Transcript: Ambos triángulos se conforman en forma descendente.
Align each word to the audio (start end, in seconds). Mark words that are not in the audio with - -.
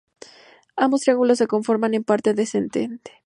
Ambos 0.77 1.01
triángulos 1.01 1.37
se 1.37 1.45
conforman 1.45 1.93
en 1.93 2.03
forma 2.03 2.33
descendente. 2.33 3.11